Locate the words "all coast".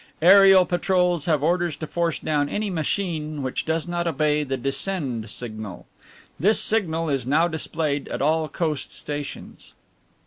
8.19-8.91